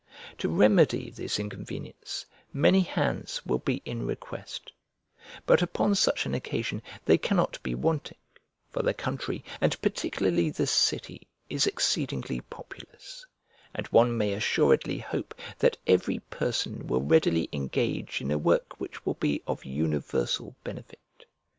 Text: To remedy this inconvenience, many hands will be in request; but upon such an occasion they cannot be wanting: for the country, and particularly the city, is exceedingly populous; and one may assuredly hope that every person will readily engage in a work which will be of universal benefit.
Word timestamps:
To 0.39 0.49
remedy 0.49 1.11
this 1.11 1.39
inconvenience, 1.39 2.25
many 2.51 2.81
hands 2.81 3.45
will 3.45 3.59
be 3.59 3.83
in 3.85 4.07
request; 4.07 4.71
but 5.45 5.61
upon 5.61 5.93
such 5.93 6.25
an 6.25 6.33
occasion 6.33 6.81
they 7.05 7.19
cannot 7.19 7.61
be 7.61 7.75
wanting: 7.75 8.17
for 8.71 8.81
the 8.81 8.95
country, 8.95 9.43
and 9.61 9.79
particularly 9.83 10.49
the 10.49 10.65
city, 10.65 11.27
is 11.51 11.67
exceedingly 11.67 12.41
populous; 12.41 13.23
and 13.75 13.85
one 13.89 14.17
may 14.17 14.33
assuredly 14.33 14.97
hope 14.97 15.35
that 15.59 15.77
every 15.85 16.17
person 16.17 16.87
will 16.87 17.03
readily 17.03 17.47
engage 17.53 18.21
in 18.21 18.31
a 18.31 18.39
work 18.39 18.79
which 18.79 19.05
will 19.05 19.13
be 19.13 19.43
of 19.45 19.65
universal 19.65 20.55
benefit. 20.63 21.25